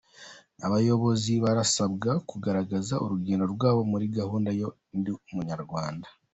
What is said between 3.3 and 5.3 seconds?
rwabo muri gahunda ya "Ndi